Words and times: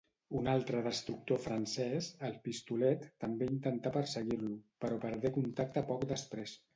Un 0.37 0.47
altre 0.51 0.77
destructor 0.85 1.41
francès, 1.41 2.07
el 2.29 2.33
Pistolet 2.47 3.05
també 3.25 3.49
intentà 3.57 3.91
perseguir-lo, 3.99 4.55
però 4.87 4.97
perdé 5.05 5.31
contacte 5.37 5.85
poc 5.91 6.07
després. 6.13 6.55